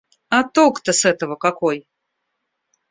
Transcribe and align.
А 0.35 0.39
толк-то 0.53 0.93
с 0.93 1.01
этого 1.11 1.35
какой? 1.35 1.77